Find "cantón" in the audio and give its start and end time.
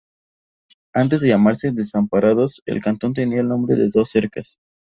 2.81-3.13